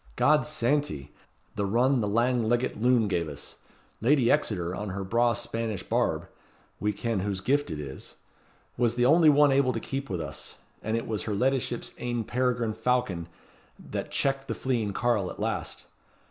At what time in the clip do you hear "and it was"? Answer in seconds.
10.81-11.25